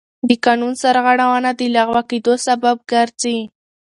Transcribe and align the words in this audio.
د 0.27 0.29
قانون 0.45 0.73
سرغړونه 0.83 1.51
د 1.59 1.61
لغوه 1.75 2.01
کېدو 2.09 2.33
سبب 2.47 2.75
ګرځي. 2.91 3.37